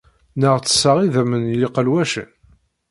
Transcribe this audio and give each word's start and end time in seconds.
Neɣ 0.39 0.55
ttesseɣ 0.57 0.97
idammen 1.05 1.41
n 1.51 1.57
yiqelwacen? 1.59 2.29